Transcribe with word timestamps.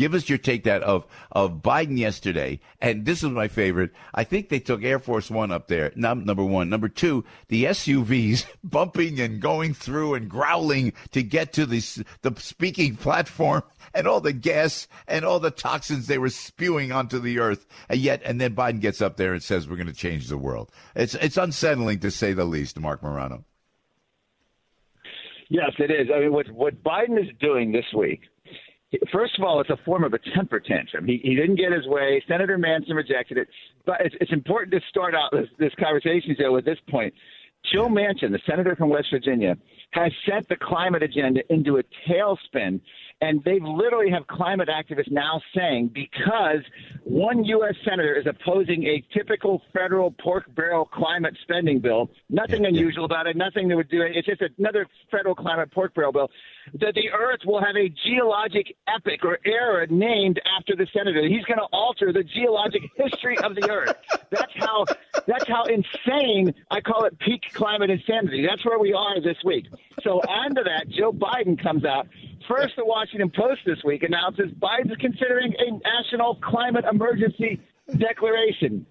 Give 0.00 0.14
us 0.14 0.30
your 0.30 0.38
take 0.38 0.64
that 0.64 0.82
of 0.82 1.06
of 1.30 1.60
Biden 1.60 1.98
yesterday, 1.98 2.60
and 2.80 3.04
this 3.04 3.22
is 3.22 3.28
my 3.28 3.48
favorite. 3.48 3.90
I 4.14 4.24
think 4.24 4.48
they 4.48 4.58
took 4.58 4.82
Air 4.82 4.98
Force 4.98 5.30
One 5.30 5.52
up 5.52 5.68
there. 5.68 5.92
number 5.94 6.42
one, 6.42 6.70
number 6.70 6.88
two, 6.88 7.22
the 7.48 7.64
SUVs 7.64 8.46
bumping 8.64 9.20
and 9.20 9.42
going 9.42 9.74
through 9.74 10.14
and 10.14 10.26
growling 10.26 10.94
to 11.10 11.22
get 11.22 11.52
to 11.52 11.66
the 11.66 11.80
the 12.22 12.34
speaking 12.38 12.96
platform, 12.96 13.62
and 13.94 14.06
all 14.06 14.22
the 14.22 14.32
gas 14.32 14.88
and 15.06 15.26
all 15.26 15.38
the 15.38 15.50
toxins 15.50 16.06
they 16.06 16.16
were 16.16 16.30
spewing 16.30 16.92
onto 16.92 17.18
the 17.18 17.38
earth. 17.38 17.66
And 17.90 18.00
yet, 18.00 18.22
and 18.24 18.40
then 18.40 18.56
Biden 18.56 18.80
gets 18.80 19.02
up 19.02 19.18
there 19.18 19.34
and 19.34 19.42
says, 19.42 19.68
"We're 19.68 19.76
going 19.76 19.86
to 19.86 19.92
change 19.92 20.28
the 20.28 20.38
world." 20.38 20.70
It's 20.96 21.14
it's 21.16 21.36
unsettling 21.36 21.98
to 22.00 22.10
say 22.10 22.32
the 22.32 22.46
least, 22.46 22.80
Marc 22.80 23.02
Morano. 23.02 23.44
Yes, 25.50 25.72
it 25.78 25.90
is. 25.90 26.08
I 26.10 26.20
mean, 26.20 26.32
what 26.32 26.50
what 26.52 26.82
Biden 26.82 27.20
is 27.20 27.28
doing 27.38 27.72
this 27.72 27.92
week 27.94 28.22
First 29.12 29.38
of 29.38 29.44
all, 29.44 29.60
it's 29.60 29.70
a 29.70 29.78
form 29.84 30.02
of 30.02 30.14
a 30.14 30.18
temper 30.34 30.58
tantrum. 30.58 31.06
He, 31.06 31.20
he 31.22 31.36
didn't 31.36 31.56
get 31.56 31.72
his 31.72 31.86
way. 31.86 32.22
Senator 32.26 32.58
Manchin 32.58 32.94
rejected 32.94 33.38
it. 33.38 33.48
But 33.86 34.00
it's, 34.00 34.14
it's 34.20 34.32
important 34.32 34.72
to 34.72 34.80
start 34.88 35.14
out 35.14 35.30
this, 35.32 35.46
this 35.58 35.72
conversation, 35.78 36.34
Joe, 36.38 36.52
with 36.52 36.64
this 36.64 36.78
point. 36.90 37.14
Joe 37.72 37.88
Manchin, 37.88 38.32
the 38.32 38.40
senator 38.48 38.74
from 38.74 38.88
West 38.88 39.08
Virginia, 39.12 39.56
has 39.92 40.10
sent 40.28 40.48
the 40.48 40.56
climate 40.56 41.02
agenda 41.02 41.40
into 41.50 41.78
a 41.78 41.82
tailspin 42.08 42.80
and 43.20 43.42
they 43.44 43.60
literally 43.60 44.10
have 44.10 44.26
climate 44.26 44.68
activists 44.68 45.10
now 45.10 45.40
saying 45.54 45.90
because 45.92 46.60
one 47.04 47.44
U.S. 47.44 47.74
senator 47.84 48.14
is 48.14 48.26
opposing 48.26 48.84
a 48.84 49.04
typical 49.12 49.62
federal 49.72 50.10
pork 50.10 50.52
barrel 50.54 50.86
climate 50.86 51.36
spending 51.42 51.80
bill, 51.80 52.10
nothing 52.30 52.62
yeah, 52.62 52.68
unusual 52.68 53.02
yeah. 53.02 53.16
about 53.16 53.26
it, 53.26 53.36
nothing 53.36 53.68
that 53.68 53.76
would 53.76 53.90
do 53.90 54.02
it. 54.02 54.12
It's 54.14 54.26
just 54.26 54.42
another 54.58 54.86
federal 55.10 55.34
climate 55.34 55.70
pork 55.70 55.94
barrel 55.94 56.12
bill. 56.12 56.30
That 56.74 56.94
the 56.94 57.10
Earth 57.10 57.40
will 57.44 57.60
have 57.60 57.76
a 57.76 57.88
geologic 57.88 58.76
epoch 58.86 59.24
or 59.24 59.38
era 59.44 59.86
named 59.88 60.40
after 60.58 60.76
the 60.76 60.86
senator. 60.92 61.26
He's 61.26 61.44
going 61.44 61.58
to 61.58 61.66
alter 61.72 62.12
the 62.12 62.22
geologic 62.22 62.82
history 62.96 63.36
of 63.38 63.54
the 63.54 63.70
Earth. 63.70 63.96
That's 64.30 64.52
how. 64.56 64.84
That's 65.26 65.46
how 65.46 65.64
insane 65.64 66.54
I 66.70 66.80
call 66.80 67.04
it 67.04 67.18
peak 67.18 67.52
climate 67.52 67.90
insanity. 67.90 68.46
That's 68.46 68.64
where 68.64 68.78
we 68.78 68.92
are 68.92 69.20
this 69.20 69.36
week. 69.44 69.66
So 70.02 70.20
onto 70.20 70.64
that, 70.64 70.88
Joe 70.88 71.12
Biden 71.12 71.60
comes 71.60 71.84
out 71.84 72.08
First, 72.48 72.74
the 72.76 72.84
Washington 72.84 73.30
Post 73.30 73.60
this 73.66 73.78
week 73.84 74.02
announces 74.02 74.50
Biden's 74.52 74.96
considering 74.98 75.54
a 75.58 75.72
national 75.72 76.36
climate 76.36 76.84
emergency 76.90 77.60
declaration. 77.96 78.86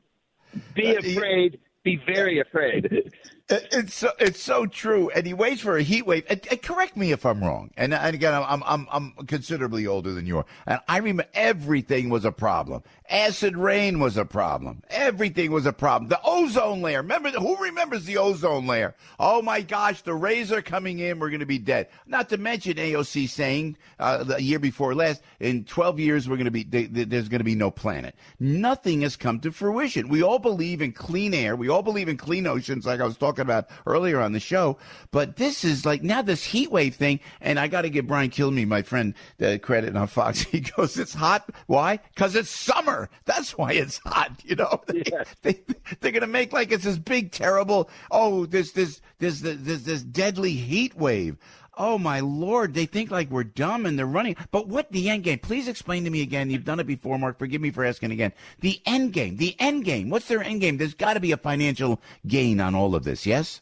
Be 0.75 0.95
uh, 0.95 0.99
afraid. 0.99 1.59
Be 1.83 1.99
very 2.05 2.39
afraid. 2.39 3.11
It's 3.51 3.95
so, 3.95 4.11
it's 4.19 4.43
so 4.43 4.67
true, 4.67 5.09
and 5.09 5.25
he 5.25 5.33
waits 5.33 5.61
for 5.61 5.75
a 5.75 5.81
heat 5.81 6.05
wave. 6.05 6.23
And, 6.29 6.45
and 6.51 6.61
correct 6.61 6.95
me 6.95 7.11
if 7.11 7.25
I'm 7.25 7.43
wrong. 7.43 7.71
And, 7.77 7.95
and 7.95 8.13
again, 8.13 8.35
I'm 8.35 8.61
I'm 8.63 8.87
I'm 8.91 9.11
considerably 9.25 9.87
older 9.87 10.11
than 10.13 10.27
you 10.27 10.37
are, 10.37 10.45
and 10.67 10.79
I 10.87 10.97
remember 10.97 11.25
everything 11.33 12.09
was 12.09 12.25
a 12.25 12.31
problem. 12.31 12.83
Acid 13.09 13.57
rain 13.57 13.99
was 13.99 14.17
a 14.17 14.25
problem. 14.25 14.83
Everything 14.91 15.51
was 15.51 15.65
a 15.65 15.73
problem. 15.73 16.09
The 16.09 16.19
ozone 16.23 16.83
layer. 16.83 17.01
Remember 17.01 17.31
who 17.31 17.57
remembers 17.57 18.05
the 18.05 18.17
ozone 18.17 18.67
layer? 18.67 18.93
Oh 19.19 19.41
my 19.41 19.61
gosh, 19.61 20.03
the 20.03 20.13
rays 20.13 20.51
are 20.51 20.61
coming 20.61 20.99
in. 20.99 21.17
We're 21.17 21.29
going 21.29 21.39
to 21.39 21.47
be 21.47 21.57
dead. 21.57 21.87
Not 22.05 22.29
to 22.29 22.37
mention 22.37 22.75
AOC 22.75 23.27
saying 23.29 23.77
uh, 23.97 24.25
the 24.25 24.43
year 24.43 24.59
before 24.59 24.93
last, 24.93 25.23
in 25.39 25.63
12 25.63 25.99
years 25.99 26.29
we're 26.29 26.35
going 26.35 26.45
to 26.45 26.51
be 26.51 26.63
they, 26.63 26.85
they, 26.85 27.03
there's 27.03 27.29
going 27.29 27.39
to 27.39 27.45
be 27.45 27.55
no 27.55 27.71
planet. 27.71 28.13
Nothing 28.39 29.01
has 29.01 29.15
come 29.15 29.39
to 29.39 29.51
fruition. 29.51 30.07
We 30.07 30.21
all 30.21 30.37
believe 30.37 30.83
in 30.83 30.91
clean 30.91 31.33
air. 31.33 31.55
We 31.55 31.67
all 31.67 31.81
believe 31.81 32.09
in 32.09 32.17
clean 32.17 32.45
oceans, 32.45 32.85
like 32.85 33.01
I 33.01 33.05
was 33.05 33.17
talking 33.17 33.38
talking 33.39 33.49
about 33.49 33.69
earlier 33.85 34.19
on 34.19 34.33
the 34.33 34.39
show. 34.39 34.77
But 35.11 35.37
this 35.37 35.63
is 35.63 35.85
like 35.85 36.03
now 36.03 36.21
this 36.21 36.43
heat 36.43 36.71
wave 36.71 36.95
thing, 36.95 37.19
and 37.41 37.59
I 37.59 37.67
got 37.67 37.81
to 37.83 37.89
give 37.89 38.07
Brian 38.07 38.29
Kilmeade, 38.29 38.67
my 38.67 38.81
friend, 38.81 39.13
the 39.37 39.59
credit 39.59 39.95
on 39.95 40.07
Fox. 40.07 40.39
He 40.49 40.61
goes, 40.61 40.97
"It's 40.97 41.13
hot. 41.13 41.49
Why? 41.67 41.97
Because 42.13 42.35
it's 42.35 42.49
summer. 42.49 43.09
That's 43.25 43.57
why 43.57 43.73
it's 43.73 43.99
hot. 43.99 44.31
You 44.43 44.55
know, 44.55 44.81
yeah. 44.93 45.23
they, 45.43 45.61
they, 45.99 46.09
are 46.09 46.11
gonna 46.11 46.27
make 46.27 46.51
like 46.53 46.71
it's 46.71 46.83
this 46.83 46.97
big, 46.97 47.31
terrible. 47.31 47.89
Oh, 48.09 48.45
this 48.45 48.71
this 48.71 49.01
this 49.19 49.41
this 49.41 49.83
this 49.83 50.03
deadly 50.03 50.53
heat 50.53 50.95
wave." 50.95 51.37
Oh 51.79 51.97
my 51.97 52.19
lord, 52.19 52.73
they 52.73 52.85
think 52.85 53.09
like 53.09 53.31
we're 53.31 53.45
dumb 53.45 53.85
and 53.85 53.97
they're 53.97 54.05
running. 54.05 54.35
But 54.51 54.67
what 54.67 54.91
the 54.91 55.09
end 55.09 55.23
game? 55.23 55.39
Please 55.39 55.69
explain 55.69 56.03
to 56.03 56.09
me 56.09 56.21
again. 56.21 56.49
You've 56.49 56.65
done 56.65 56.81
it 56.81 56.85
before, 56.85 57.17
Marc. 57.17 57.39
Forgive 57.39 57.61
me 57.61 57.71
for 57.71 57.85
asking 57.85 58.11
again. 58.11 58.33
The 58.59 58.81
end 58.85 59.13
game. 59.13 59.37
The 59.37 59.55
end 59.59 59.85
game. 59.85 60.09
What's 60.09 60.27
their 60.27 60.43
end 60.43 60.59
game? 60.59 60.77
There's 60.77 60.93
got 60.93 61.13
to 61.13 61.21
be 61.21 61.31
a 61.31 61.37
financial 61.37 62.01
gain 62.27 62.59
on 62.59 62.75
all 62.75 62.95
of 62.95 63.05
this. 63.05 63.25
Yes. 63.25 63.61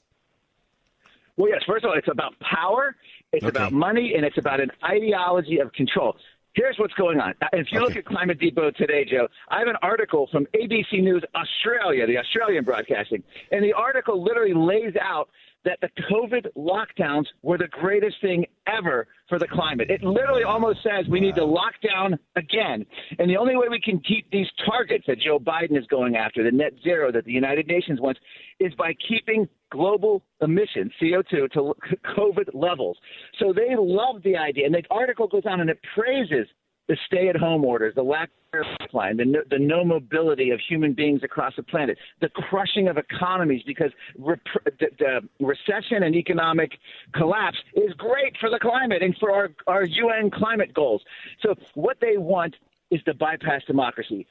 Well, 1.38 1.50
yes. 1.50 1.62
First 1.68 1.86
of 1.86 1.92
all, 1.92 1.98
it's 1.98 2.08
about 2.08 2.34
power. 2.40 2.96
It's 3.34 3.44
okay. 3.44 3.50
about 3.50 3.72
money, 3.72 4.14
and 4.16 4.26
it's 4.26 4.40
about 4.40 4.62
an 4.62 4.72
ideology 4.84 5.60
of 5.60 5.72
control. 5.74 6.18
Here's 6.58 6.80
what's 6.80 6.94
going 6.96 7.20
on. 7.20 7.36
Uh, 7.40 7.46
if 7.54 7.68
you 7.72 7.80
okay. 7.80 7.88
look 7.88 7.98
at 7.98 8.06
Climate 8.06 8.40
Depot 8.40 8.72
today, 8.72 9.06
Joe, 9.06 9.28
I 9.50 9.60
have 9.60 9.68
an 9.68 9.76
article 9.84 10.28
from 10.32 10.48
ABC 10.56 11.04
News 11.04 11.24
Australia, 11.36 12.08
the 12.08 12.18
Australian 12.18 12.64
broadcasting, 12.64 13.22
and 13.52 13.64
the 13.64 13.74
article 13.74 14.24
literally 14.24 14.56
lays 14.56 14.96
out 15.00 15.30
that 15.66 15.80
the 15.82 15.90
COVID 16.10 16.48
lockdowns 16.56 17.26
were 17.42 17.58
the 17.58 17.68
greatest 17.68 18.16
thing 18.22 18.46
ever 18.68 19.08
for 19.28 19.38
the 19.38 19.48
climate. 19.48 19.90
It 19.90 20.02
literally 20.04 20.44
almost 20.44 20.80
says 20.84 21.06
we 21.10 21.20
need 21.20 21.36
to 21.36 21.44
lock 21.44 21.74
down 21.86 22.18
again. 22.36 22.86
And 23.20 23.30
the 23.30 23.38
only 23.38 23.58
way 23.58 23.68
we 23.70 23.82
can 23.82 24.00
keep 24.00 24.30
these 24.32 24.48
targets 24.66 25.06
that 25.08 25.20
Joe 25.20 25.40
Biden 25.40 25.78
is 25.78 25.86
going 25.88 26.16
after, 26.16 26.44
the 26.44 26.52
net 26.52 26.74
zero 26.84 27.12
that 27.12 27.26
the 27.26 27.32
United 27.32 27.68
Nations 27.68 28.00
wants, 28.00 28.20
is 28.60 28.74
by 28.76 28.94
keeping 29.08 29.48
global 29.70 30.24
emissions, 30.42 30.92
CO2, 31.02 31.52
to 31.52 31.74
COVID 32.18 32.50
levels. 32.54 32.98
So 33.40 33.54
they 33.54 33.76
love 33.78 34.24
the 34.24 34.38
idea. 34.38 34.66
And 34.66 34.74
the 34.74 34.84
article 34.90 35.28
goes 35.28 35.44
on 35.46 35.60
and 35.60 35.70
it 35.70 35.80
praises 35.96 36.48
the 36.88 36.98
stay-at-home 37.06 37.66
orders, 37.66 37.94
the 37.96 38.04
lack 38.04 38.30
of 38.54 38.66
pipeline, 38.80 39.18
the 39.18 39.26
no, 39.26 39.40
the 39.50 39.60
no 39.60 39.84
mobility 39.84 40.52
of 40.52 40.60
human 40.68 40.94
beings 40.94 41.22
across 41.24 41.54
the 41.56 41.64
planet, 41.64 41.98
the 42.22 42.30
crushing 42.30 42.88
of 42.88 42.98
economies 42.98 43.62
because 43.66 43.92
rep- 44.18 44.40
the, 44.80 44.88
the 44.98 45.46
recession 45.46 46.04
and 46.04 46.16
economic 46.16 46.72
collapse 47.14 47.58
is 47.76 47.94
great 47.94 48.36
for 48.40 48.50
the 48.50 48.60
climate 48.60 49.04
and 49.04 49.16
for 49.20 49.32
our, 49.32 49.50
our 49.68 49.84
UN 49.84 50.32
climate 50.32 50.74
goals. 50.74 51.02
So 51.42 51.56
what 51.76 51.98
they 52.00 52.18
want 52.18 52.56
is 52.90 53.02
to 53.04 53.14
bypass 53.14 53.62
democracy. 53.68 54.26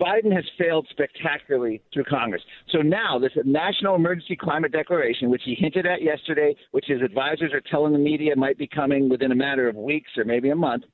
Biden 0.00 0.34
has 0.34 0.44
failed 0.58 0.86
spectacularly 0.90 1.80
through 1.92 2.04
Congress. 2.04 2.42
So 2.70 2.78
now, 2.78 3.18
this 3.18 3.32
National 3.44 3.94
Emergency 3.94 4.36
Climate 4.36 4.72
Declaration, 4.72 5.30
which 5.30 5.42
he 5.44 5.54
hinted 5.54 5.86
at 5.86 6.02
yesterday, 6.02 6.54
which 6.72 6.86
his 6.88 7.00
advisors 7.00 7.52
are 7.52 7.60
telling 7.60 7.92
the 7.92 7.98
media 7.98 8.34
might 8.36 8.58
be 8.58 8.66
coming 8.66 9.08
within 9.08 9.32
a 9.32 9.36
matter 9.36 9.68
of 9.68 9.76
weeks 9.76 10.10
or 10.16 10.24
maybe 10.24 10.50
a 10.50 10.56
month, 10.56 10.84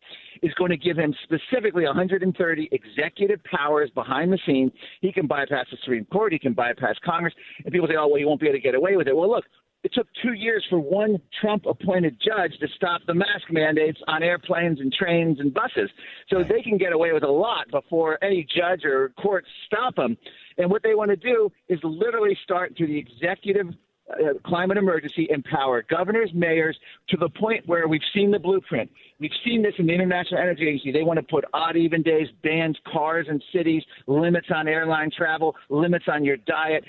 is 0.44 0.52
going 0.54 0.70
to 0.70 0.76
give 0.76 0.96
him 0.96 1.14
specifically 1.24 1.84
130 1.84 2.68
executive 2.70 3.42
powers 3.44 3.90
behind 3.94 4.32
the 4.32 4.38
scenes. 4.46 4.72
He 5.00 5.10
can 5.12 5.26
bypass 5.26 5.66
the 5.70 5.78
Supreme 5.82 6.04
Court, 6.06 6.32
he 6.32 6.38
can 6.38 6.52
bypass 6.52 6.96
Congress. 7.04 7.34
And 7.64 7.72
people 7.72 7.88
say, 7.88 7.96
oh, 7.98 8.08
well, 8.08 8.18
he 8.18 8.24
won't 8.24 8.40
be 8.40 8.46
able 8.46 8.58
to 8.58 8.62
get 8.62 8.74
away 8.74 8.96
with 8.96 9.08
it. 9.08 9.16
Well, 9.16 9.30
look, 9.30 9.44
it 9.84 9.92
took 9.92 10.06
two 10.22 10.32
years 10.32 10.64
for 10.70 10.78
one 10.78 11.18
Trump 11.40 11.66
appointed 11.66 12.16
judge 12.18 12.58
to 12.58 12.66
stop 12.74 13.02
the 13.06 13.14
mask 13.14 13.50
mandates 13.50 13.98
on 14.08 14.22
airplanes 14.22 14.80
and 14.80 14.92
trains 14.92 15.40
and 15.40 15.52
buses. 15.52 15.90
So 16.30 16.42
they 16.42 16.62
can 16.62 16.78
get 16.78 16.92
away 16.92 17.12
with 17.12 17.22
a 17.22 17.30
lot 17.30 17.70
before 17.70 18.22
any 18.24 18.46
judge 18.56 18.84
or 18.84 19.10
court 19.20 19.44
stop 19.66 19.96
them. 19.96 20.16
And 20.56 20.70
what 20.70 20.82
they 20.82 20.94
want 20.94 21.10
to 21.10 21.16
do 21.16 21.50
is 21.68 21.78
literally 21.82 22.36
start 22.42 22.74
through 22.76 22.86
the 22.86 22.98
executive 22.98 23.66
uh, 24.10 24.34
climate 24.44 24.76
emergency 24.76 25.26
empower 25.30 25.82
governors, 25.82 26.30
mayors 26.34 26.76
to 27.08 27.16
the 27.16 27.28
point 27.28 27.66
where 27.66 27.88
we've 27.88 28.02
seen 28.12 28.30
the 28.30 28.38
blueprint. 28.38 28.90
We've 29.18 29.30
seen 29.44 29.62
this 29.62 29.74
in 29.78 29.86
the 29.86 29.94
International 29.94 30.40
Energy 30.40 30.68
Agency. 30.68 30.92
They 30.92 31.02
want 31.02 31.18
to 31.18 31.22
put 31.22 31.44
odd 31.54 31.76
even 31.76 32.02
days, 32.02 32.28
bans 32.42 32.76
cars 32.92 33.26
and 33.28 33.42
cities, 33.52 33.82
limits 34.06 34.48
on 34.54 34.68
airline 34.68 35.10
travel, 35.16 35.56
limits 35.70 36.04
on 36.08 36.24
your 36.24 36.36
diet. 36.36 36.84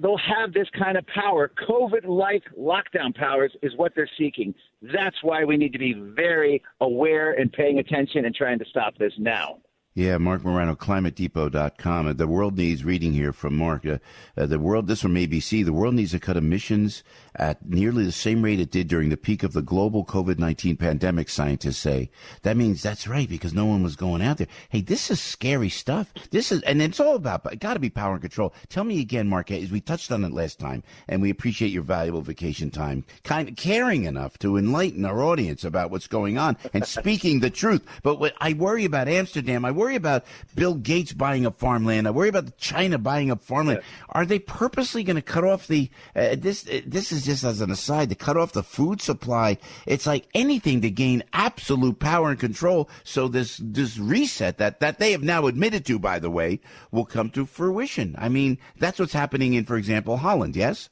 They'll 0.00 0.16
have 0.16 0.52
this 0.52 0.68
kind 0.78 0.96
of 0.96 1.06
power. 1.06 1.50
COVID 1.68 2.06
like 2.06 2.44
lockdown 2.58 3.14
powers 3.14 3.52
is 3.62 3.72
what 3.76 3.92
they're 3.94 4.10
seeking. 4.16 4.54
That's 4.80 5.16
why 5.22 5.44
we 5.44 5.56
need 5.56 5.72
to 5.72 5.78
be 5.78 5.92
very 5.92 6.62
aware 6.80 7.32
and 7.32 7.52
paying 7.52 7.78
attention 7.78 8.24
and 8.24 8.34
trying 8.34 8.58
to 8.58 8.64
stop 8.64 8.96
this 8.96 9.12
now. 9.18 9.58
Yeah, 9.96 10.18
Marc 10.18 10.44
Morano, 10.44 10.74
climatedepot.com. 10.74 12.16
The 12.16 12.26
world 12.26 12.58
needs 12.58 12.84
reading 12.84 13.12
here 13.12 13.32
from 13.32 13.56
Marc, 13.56 13.86
Uh, 13.86 13.98
uh, 14.36 14.44
the 14.46 14.58
world, 14.58 14.88
this 14.88 15.02
from 15.02 15.14
ABC, 15.14 15.64
the 15.64 15.72
world 15.72 15.94
needs 15.94 16.10
to 16.10 16.18
cut 16.18 16.36
emissions 16.36 17.04
at 17.36 17.64
nearly 17.64 18.04
the 18.04 18.10
same 18.10 18.42
rate 18.42 18.58
it 18.58 18.72
did 18.72 18.88
during 18.88 19.10
the 19.10 19.16
peak 19.16 19.44
of 19.44 19.52
the 19.52 19.62
global 19.62 20.04
COVID 20.04 20.36
19 20.36 20.76
pandemic, 20.76 21.28
scientists 21.28 21.78
say. 21.78 22.10
That 22.42 22.56
means 22.56 22.82
that's 22.82 23.06
right 23.06 23.28
because 23.28 23.54
no 23.54 23.66
one 23.66 23.84
was 23.84 23.94
going 23.94 24.20
out 24.20 24.38
there. 24.38 24.48
Hey, 24.68 24.80
this 24.80 25.12
is 25.12 25.20
scary 25.20 25.68
stuff. 25.68 26.12
This 26.30 26.50
is, 26.50 26.60
and 26.62 26.82
it's 26.82 26.98
all 26.98 27.14
about, 27.14 27.52
it 27.52 27.60
got 27.60 27.74
to 27.74 27.80
be 27.80 27.90
power 27.90 28.14
and 28.14 28.20
control. 28.20 28.52
Tell 28.68 28.82
me 28.82 29.00
again, 29.00 29.28
Marc, 29.28 29.52
as 29.52 29.70
we 29.70 29.80
touched 29.80 30.10
on 30.10 30.24
it 30.24 30.32
last 30.32 30.58
time, 30.58 30.82
and 31.06 31.22
we 31.22 31.30
appreciate 31.30 31.70
your 31.70 31.84
valuable 31.84 32.22
vacation 32.22 32.72
time, 32.72 33.04
kind 33.22 33.48
of 33.48 33.54
caring 33.54 34.04
enough 34.04 34.38
to 34.40 34.56
enlighten 34.56 35.04
our 35.04 35.22
audience 35.22 35.62
about 35.62 35.92
what's 35.92 36.08
going 36.08 36.36
on 36.36 36.56
and 36.72 36.84
speaking 36.84 37.38
the 37.38 37.50
truth. 37.50 37.82
But 38.02 38.18
what 38.18 38.34
I 38.40 38.54
worry 38.54 38.84
about 38.84 39.06
Amsterdam, 39.06 39.64
I 39.64 39.70
worry 39.70 39.83
about 39.90 40.24
Bill 40.54 40.74
Gates 40.74 41.12
buying 41.12 41.46
up 41.46 41.58
farmland, 41.58 42.08
I 42.08 42.10
worry 42.10 42.28
about 42.28 42.56
China 42.56 42.98
buying 42.98 43.30
up 43.30 43.44
farmland. 43.44 43.82
Are 44.08 44.24
they 44.24 44.38
purposely 44.38 45.04
going 45.04 45.16
to 45.16 45.22
cut 45.22 45.44
off 45.44 45.66
the, 45.66 45.90
uh, 46.16 46.36
this, 46.38 46.66
uh, 46.68 46.80
this 46.86 47.12
is 47.12 47.24
just 47.24 47.44
as 47.44 47.60
an 47.60 47.70
aside, 47.70 48.08
to 48.08 48.14
cut 48.14 48.36
off 48.36 48.52
the 48.52 48.62
food 48.62 49.00
supply. 49.00 49.58
It's 49.86 50.06
like 50.06 50.26
anything 50.34 50.80
to 50.80 50.90
gain 50.90 51.22
absolute 51.32 51.98
power 51.98 52.30
and 52.30 52.40
control. 52.40 52.88
So 53.02 53.28
this 53.28 53.60
this 53.62 53.98
reset 53.98 54.58
that 54.58 54.80
that 54.80 54.98
they 54.98 55.12
have 55.12 55.22
now 55.22 55.46
admitted 55.46 55.84
to, 55.86 55.98
by 55.98 56.18
the 56.18 56.30
way, 56.30 56.60
will 56.90 57.04
come 57.04 57.30
to 57.30 57.46
fruition. 57.46 58.14
I 58.18 58.28
mean, 58.28 58.58
that's 58.78 58.98
what's 58.98 59.12
happening 59.12 59.54
in, 59.54 59.64
for 59.64 59.76
example, 59.76 60.18
Holland. 60.18 60.56
Yes. 60.56 60.90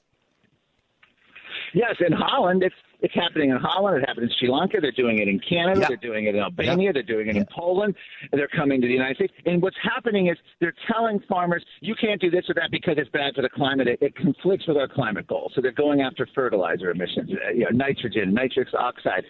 Yes, 1.74 1.96
in 2.06 2.12
Holland, 2.12 2.62
it's 2.62 2.74
it's 3.00 3.14
happening 3.14 3.50
in 3.50 3.56
Holland. 3.56 4.00
It 4.00 4.08
happened 4.08 4.30
in 4.30 4.36
Sri 4.38 4.48
Lanka. 4.48 4.78
They're 4.80 4.92
doing 4.92 5.18
it 5.18 5.26
in 5.26 5.40
Canada. 5.40 5.86
They're 5.88 5.96
doing 5.96 6.26
it 6.26 6.36
in 6.36 6.40
Albania. 6.40 6.92
They're 6.92 7.02
doing 7.02 7.26
it 7.28 7.36
in 7.36 7.44
Poland. 7.46 7.96
They're 8.30 8.46
coming 8.46 8.80
to 8.80 8.86
the 8.86 8.92
United 8.92 9.16
States. 9.16 9.32
And 9.44 9.60
what's 9.60 9.76
happening 9.82 10.28
is 10.28 10.36
they're 10.60 10.74
telling 10.86 11.18
farmers, 11.28 11.64
you 11.80 11.96
can't 11.96 12.20
do 12.20 12.30
this 12.30 12.44
or 12.48 12.54
that 12.54 12.70
because 12.70 12.94
it's 12.98 13.10
bad 13.10 13.34
for 13.34 13.42
the 13.42 13.48
climate. 13.48 13.88
It, 13.88 13.98
it 14.00 14.14
conflicts 14.14 14.68
with 14.68 14.76
our 14.76 14.86
climate 14.86 15.26
goals. 15.26 15.50
So 15.56 15.60
they're 15.60 15.72
going 15.72 16.00
after 16.00 16.28
fertilizer 16.32 16.92
emissions, 16.92 17.30
uh, 17.32 17.50
you 17.50 17.64
know, 17.64 17.70
nitrogen, 17.72 18.32
nitrous 18.32 18.72
oxide 18.72 19.24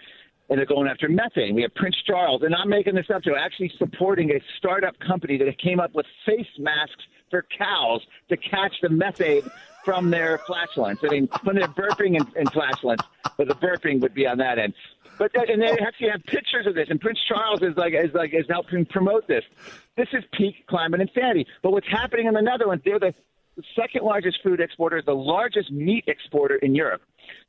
and 0.49 0.59
they're 0.59 0.65
going 0.65 0.87
after 0.87 1.07
methane. 1.07 1.55
We 1.55 1.61
have 1.61 1.73
Prince 1.73 1.95
Charles, 2.05 2.43
and 2.43 2.53
I'm 2.53 2.69
making 2.69 2.95
this 2.95 3.05
up, 3.11 3.23
Joe, 3.23 3.35
actually 3.39 3.71
supporting 3.79 4.29
a 4.31 4.41
startup 4.57 4.93
company 4.99 5.37
that 5.37 5.57
came 5.57 5.79
up 5.79 5.95
with 5.95 6.05
face 6.25 6.45
masks 6.59 7.01
for 7.31 7.45
cows 7.57 8.01
to 8.29 8.37
catch 8.37 8.73
the 8.81 8.89
methane 8.89 9.49
from 9.83 10.09
their 10.09 10.39
flatulence. 10.39 10.99
I 11.03 11.09
mean, 11.09 11.29
when 11.43 11.55
they're 11.55 11.67
burping 11.67 12.17
and, 12.17 12.27
and 12.35 12.51
flatulence, 12.51 13.01
but 13.37 13.47
the 13.47 13.55
burping 13.55 13.99
would 14.01 14.13
be 14.13 14.27
on 14.27 14.37
that 14.37 14.59
end. 14.59 14.73
But 15.17 15.31
and 15.49 15.61
they 15.61 15.69
actually 15.69 16.09
have 16.09 16.23
pictures 16.23 16.65
of 16.65 16.73
this, 16.73 16.87
and 16.89 16.99
Prince 16.99 17.19
Charles 17.27 17.61
is 17.61 17.77
like 17.77 17.93
is 17.93 18.13
like 18.13 18.33
is 18.33 18.45
helping 18.49 18.85
promote 18.85 19.27
this. 19.27 19.43
This 19.95 20.07
is 20.11 20.23
peak 20.33 20.65
climate 20.67 21.01
insanity. 21.01 21.45
But 21.61 21.71
what's 21.71 21.87
happening 21.87 22.25
in 22.25 22.33
the 22.33 22.41
Netherlands? 22.41 22.83
They're 22.83 22.99
the 22.99 23.13
second 23.75 24.03
largest 24.03 24.39
food 24.41 24.59
exporter, 24.59 25.01
the 25.05 25.13
largest 25.13 25.71
meat 25.71 26.05
exporter 26.07 26.55
in 26.55 26.73
Europe. 26.73 27.01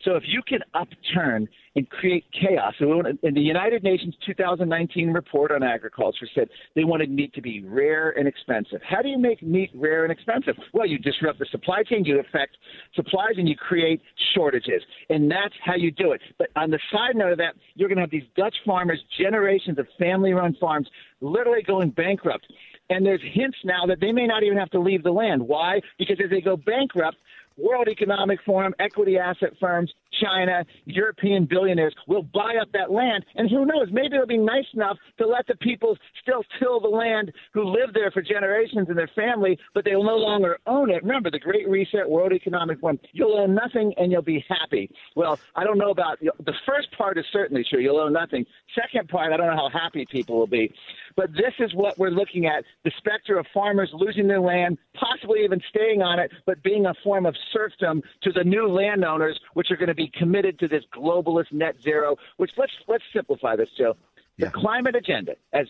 So 0.04 0.16
if 0.16 0.24
you 0.26 0.42
can 0.46 0.60
upturn 0.74 1.48
and 1.76 1.88
create 1.90 2.24
chaos, 2.32 2.74
and 2.78 3.36
the 3.36 3.40
United 3.40 3.82
Nations 3.82 4.14
2019 4.24 5.10
report 5.10 5.50
on 5.50 5.62
agriculture 5.62 6.28
said 6.34 6.48
they 6.76 6.84
wanted 6.84 7.10
meat 7.10 7.32
to 7.34 7.42
be 7.42 7.64
rare 7.64 8.10
and 8.10 8.28
expensive. 8.28 8.80
How 8.88 9.02
do 9.02 9.08
you 9.08 9.18
make 9.18 9.42
meat 9.42 9.70
rare 9.74 10.04
and 10.04 10.12
expensive? 10.12 10.54
Well, 10.72 10.86
you 10.86 10.98
disrupt 10.98 11.38
the 11.38 11.46
supply 11.50 11.82
chain, 11.82 12.04
you 12.04 12.20
affect 12.20 12.56
supplies, 12.94 13.34
and 13.38 13.48
you 13.48 13.56
create 13.56 14.02
shortages. 14.34 14.82
And 15.10 15.30
that's 15.30 15.54
how 15.64 15.74
you 15.74 15.90
do 15.90 16.12
it. 16.12 16.20
But 16.38 16.48
on 16.54 16.70
the 16.70 16.78
side 16.92 17.16
note 17.16 17.32
of 17.32 17.38
that, 17.38 17.54
you're 17.74 17.88
going 17.88 17.96
to 17.96 18.02
have 18.02 18.10
these 18.10 18.28
Dutch 18.36 18.54
farmers, 18.64 19.00
generations 19.18 19.78
of 19.78 19.86
family 19.98 20.32
run 20.32 20.56
farms, 20.60 20.88
literally 21.20 21.62
going 21.62 21.90
bankrupt. 21.90 22.46
And 22.90 23.04
there's 23.04 23.22
hints 23.32 23.56
now 23.64 23.86
that 23.86 23.98
they 23.98 24.12
may 24.12 24.26
not 24.26 24.42
even 24.42 24.58
have 24.58 24.70
to 24.70 24.78
leave 24.78 25.02
the 25.02 25.10
land. 25.10 25.42
Why? 25.42 25.80
Because 25.98 26.18
as 26.22 26.30
they 26.30 26.42
go 26.42 26.56
bankrupt, 26.56 27.16
World 27.56 27.88
Economic 27.88 28.40
Forum, 28.44 28.74
equity 28.78 29.18
asset 29.18 29.50
firms, 29.60 29.92
China, 30.22 30.64
European 30.84 31.46
billionaires 31.46 31.94
will 32.06 32.22
buy 32.22 32.56
up 32.60 32.70
that 32.72 32.90
land. 32.90 33.24
And 33.34 33.50
who 33.50 33.64
knows, 33.64 33.88
maybe 33.90 34.14
it'll 34.14 34.26
be 34.26 34.38
nice 34.38 34.66
enough 34.74 34.96
to 35.18 35.26
let 35.26 35.46
the 35.46 35.56
people 35.56 35.96
still 36.22 36.42
till 36.58 36.80
the 36.80 36.88
land 36.88 37.32
who 37.52 37.64
lived 37.64 37.94
there 37.94 38.10
for 38.10 38.22
generations 38.22 38.88
and 38.88 38.98
their 38.98 39.10
family, 39.14 39.58
but 39.74 39.84
they 39.84 39.94
will 39.94 40.04
no 40.04 40.16
longer 40.16 40.58
own 40.66 40.90
it. 40.90 41.02
Remember, 41.02 41.30
the 41.30 41.38
Great 41.38 41.68
Reset, 41.68 42.08
World 42.08 42.32
Economic 42.32 42.80
Forum, 42.80 42.98
you'll 43.12 43.36
own 43.36 43.54
nothing 43.54 43.92
and 43.96 44.10
you'll 44.10 44.22
be 44.22 44.44
happy. 44.48 44.90
Well, 45.16 45.38
I 45.54 45.64
don't 45.64 45.78
know 45.78 45.90
about 45.90 46.20
the 46.20 46.54
first 46.66 46.88
part 46.96 47.18
is 47.18 47.24
certainly 47.32 47.64
true. 47.68 47.80
You'll 47.80 47.98
own 47.98 48.12
nothing. 48.12 48.44
Second 48.74 49.08
part, 49.08 49.32
I 49.32 49.36
don't 49.36 49.46
know 49.46 49.68
how 49.70 49.78
happy 49.78 50.06
people 50.10 50.38
will 50.38 50.46
be. 50.46 50.72
But 51.16 51.32
this 51.32 51.54
is 51.60 51.74
what 51.74 51.98
we're 51.98 52.10
looking 52.10 52.46
at 52.46 52.64
the 52.84 52.90
specter 52.98 53.38
of 53.38 53.46
farmers 53.54 53.90
losing 53.92 54.26
their 54.26 54.40
land, 54.40 54.78
possibly 54.94 55.44
even 55.44 55.60
staying 55.68 56.02
on 56.02 56.18
it, 56.18 56.32
but 56.46 56.62
being 56.62 56.86
a 56.86 56.94
form 57.04 57.24
of 57.26 57.36
serfdom 57.52 58.02
to 58.22 58.32
the 58.32 58.42
new 58.42 58.66
landowners, 58.66 59.38
which 59.54 59.70
are 59.70 59.76
going 59.76 59.88
to 59.88 59.94
be 59.94 60.10
committed 60.18 60.58
to 60.58 60.68
this 60.68 60.82
globalist 60.94 61.52
net 61.52 61.76
zero. 61.82 62.16
Which 62.36 62.50
let's 62.56 62.72
let's 62.88 63.04
simplify 63.12 63.56
this, 63.56 63.68
Joe. 63.78 63.96
The 64.38 64.46
yeah. 64.46 64.50
climate 64.50 64.96
agenda, 64.96 65.36
as 65.52 65.66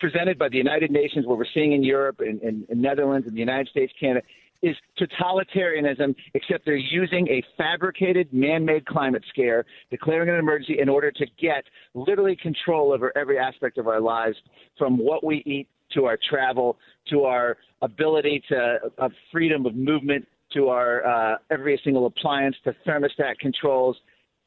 presented 0.00 0.38
by 0.38 0.48
the 0.48 0.56
United 0.56 0.90
Nations, 0.90 1.26
what 1.26 1.38
we're 1.38 1.44
seeing 1.52 1.72
in 1.72 1.82
Europe 1.82 2.20
and 2.20 2.40
in, 2.42 2.48
in, 2.48 2.66
in 2.70 2.80
Netherlands 2.80 3.26
and 3.26 3.36
the 3.36 3.40
United 3.40 3.68
States, 3.68 3.92
Canada, 3.98 4.24
is 4.62 4.76
totalitarianism, 4.98 6.14
except 6.34 6.64
they're 6.64 6.76
using 6.76 7.28
a 7.28 7.42
fabricated, 7.56 8.32
man 8.32 8.64
made 8.64 8.86
climate 8.86 9.22
scare, 9.28 9.64
declaring 9.90 10.28
an 10.28 10.36
emergency 10.36 10.78
in 10.80 10.88
order 10.88 11.10
to 11.10 11.26
get 11.40 11.64
literally 11.94 12.36
control 12.36 12.92
over 12.92 13.12
every 13.16 13.38
aspect 13.38 13.78
of 13.78 13.86
our 13.88 14.00
lives 14.00 14.36
from 14.78 14.98
what 14.98 15.24
we 15.24 15.42
eat 15.46 15.68
to 15.92 16.04
our 16.04 16.18
travel 16.28 16.78
to 17.08 17.22
our 17.22 17.56
ability 17.82 18.42
to 18.48 18.78
of 18.98 19.12
freedom 19.30 19.66
of 19.66 19.76
movement 19.76 20.26
to 20.52 20.68
our 20.68 21.06
uh, 21.06 21.36
every 21.50 21.80
single 21.84 22.06
appliance, 22.06 22.56
to 22.64 22.74
thermostat 22.86 23.38
controls, 23.40 23.96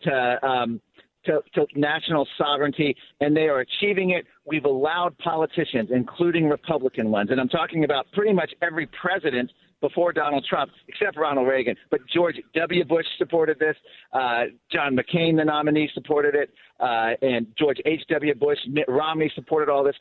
to, 0.03 0.45
um, 0.45 0.81
to, 1.25 1.41
to 1.53 1.65
national 1.75 2.27
sovereignty, 2.37 2.95
and 3.19 3.35
they 3.35 3.47
are 3.47 3.59
achieving 3.59 4.11
it. 4.11 4.25
We've 4.45 4.65
allowed 4.65 5.17
politicians, 5.17 5.89
including 5.91 6.47
Republican 6.47 7.11
ones, 7.11 7.29
and 7.31 7.39
I'm 7.39 7.49
talking 7.49 7.83
about 7.83 8.07
pretty 8.13 8.33
much 8.33 8.51
every 8.61 8.87
president 8.87 9.51
before 9.81 10.11
Donald 10.11 10.45
Trump, 10.49 10.71
except 10.87 11.17
Ronald 11.17 11.47
Reagan. 11.47 11.75
But 11.89 12.01
George 12.13 12.35
W. 12.55 12.85
Bush 12.85 13.05
supported 13.17 13.59
this. 13.59 13.75
Uh, 14.13 14.45
John 14.71 14.95
McCain, 14.95 15.37
the 15.37 15.45
nominee, 15.45 15.89
supported 15.93 16.35
it. 16.35 16.51
Uh, 16.79 17.11
and 17.21 17.47
George 17.57 17.77
H.W. 17.85 18.35
Bush, 18.35 18.57
Mitt 18.67 18.85
Romney 18.87 19.31
supported 19.35 19.69
all 19.69 19.83
this. 19.83 19.95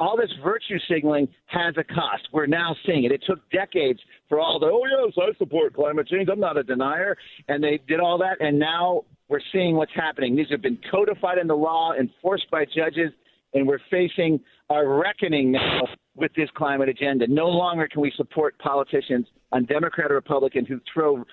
All 0.00 0.16
this 0.16 0.30
virtue 0.42 0.78
signaling 0.88 1.28
has 1.46 1.74
a 1.76 1.84
cost. 1.84 2.28
We're 2.32 2.46
now 2.46 2.74
seeing 2.84 3.04
it. 3.04 3.12
It 3.12 3.22
took 3.26 3.38
decades 3.50 4.00
for 4.28 4.40
all 4.40 4.58
the, 4.58 4.66
oh, 4.66 4.82
yes, 4.84 5.14
I 5.16 5.36
support 5.38 5.74
climate 5.74 6.08
change. 6.08 6.28
I'm 6.30 6.40
not 6.40 6.56
a 6.56 6.62
denier. 6.62 7.16
And 7.48 7.62
they 7.62 7.80
did 7.86 8.00
all 8.00 8.18
that. 8.18 8.40
And 8.40 8.58
now 8.58 9.04
we're 9.28 9.40
seeing 9.52 9.76
what's 9.76 9.94
happening. 9.94 10.36
These 10.36 10.50
have 10.50 10.62
been 10.62 10.78
codified 10.90 11.38
into 11.38 11.54
law, 11.54 11.92
enforced 11.92 12.50
by 12.50 12.64
judges, 12.64 13.10
and 13.54 13.66
we're 13.66 13.80
facing 13.90 14.40
a 14.70 14.84
reckoning 14.84 15.52
now 15.52 15.82
with 16.16 16.32
this 16.34 16.48
climate 16.54 16.88
agenda. 16.88 17.26
No 17.26 17.48
longer 17.48 17.88
can 17.88 18.00
we 18.00 18.12
support 18.16 18.58
politicians 18.58 19.26
on 19.52 19.64
Democrat 19.64 20.10
or 20.10 20.14
Republican 20.14 20.64
who 20.64 20.80
throw 20.92 21.24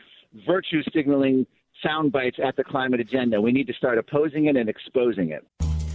virtue 0.48 0.82
signaling 0.94 1.46
sound 1.84 2.12
bites 2.12 2.38
at 2.44 2.56
the 2.56 2.64
climate 2.64 3.00
agenda. 3.00 3.42
We 3.42 3.52
need 3.52 3.68
to 3.68 3.74
start 3.74 3.98
opposing 3.98 4.46
it 4.46 4.56
and 4.56 4.70
exposing 4.70 5.30
it. 5.30 5.46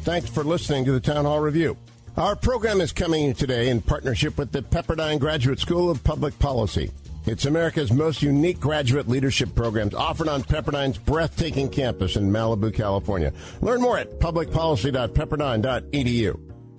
Thanks 0.03 0.29
for 0.29 0.45
listening 0.45 0.85
to 0.85 0.93
the 0.93 1.01
Town 1.01 1.25
Hall 1.25 1.41
Review. 1.41 1.77
Our 2.17 2.37
program 2.37 2.81
is 2.81 2.93
coming 2.93 3.35
today 3.35 3.69
in 3.69 3.83
partnership 3.83 4.39
with 4.39 4.53
the 4.53 4.63
Pepperdine 4.63 5.19
Graduate 5.19 5.59
School 5.59 5.91
of 5.91 6.03
Public 6.03 6.39
Policy. 6.39 6.91
It's 7.27 7.45
America's 7.45 7.93
most 7.93 8.23
unique 8.23 8.61
graduate 8.61 9.09
leadership 9.09 9.55
programs 9.55 9.95
offered 9.95 10.29
on 10.29 10.45
Pepperdine's 10.45 10.97
breathtaking 10.97 11.69
campus 11.69 12.17
in 12.17 12.31
Malibu, 12.31 12.73
California. 12.73 13.33
Learn 13.61 13.81
more 13.81 13.99
at 13.99 14.21
publicpolicy.pepperdine.edu. 14.21 16.56